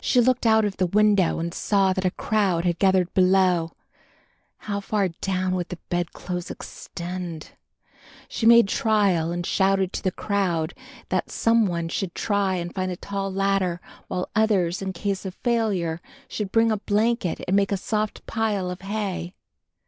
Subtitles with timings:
[0.00, 3.72] She looked out of the window and saw that a crowd had gathered below.
[4.68, 7.50] How far down would the bedclothes extend?
[8.28, 10.74] She made trial and shouted to the crowd
[11.08, 15.34] that some one should try and find a tall ladder, while others, in case of
[15.42, 19.34] failure, should bring a blanket and make a soft pile of hay.